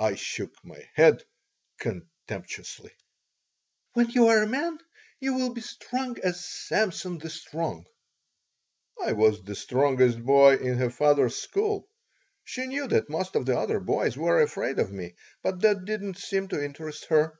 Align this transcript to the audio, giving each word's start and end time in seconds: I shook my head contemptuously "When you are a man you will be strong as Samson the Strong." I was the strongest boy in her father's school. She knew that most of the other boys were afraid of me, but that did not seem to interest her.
I 0.00 0.16
shook 0.16 0.50
my 0.64 0.80
head 0.96 1.22
contemptuously 1.78 2.90
"When 3.92 4.10
you 4.10 4.26
are 4.26 4.42
a 4.42 4.48
man 4.48 4.80
you 5.20 5.34
will 5.34 5.52
be 5.54 5.60
strong 5.60 6.16
as 6.24 6.44
Samson 6.44 7.18
the 7.18 7.30
Strong." 7.30 7.86
I 9.00 9.12
was 9.12 9.44
the 9.44 9.54
strongest 9.54 10.20
boy 10.24 10.56
in 10.56 10.78
her 10.78 10.90
father's 10.90 11.36
school. 11.36 11.88
She 12.42 12.66
knew 12.66 12.88
that 12.88 13.08
most 13.08 13.36
of 13.36 13.46
the 13.46 13.56
other 13.56 13.78
boys 13.78 14.16
were 14.16 14.42
afraid 14.42 14.80
of 14.80 14.90
me, 14.90 15.14
but 15.40 15.60
that 15.60 15.84
did 15.84 16.02
not 16.02 16.18
seem 16.18 16.48
to 16.48 16.60
interest 16.60 17.04
her. 17.10 17.38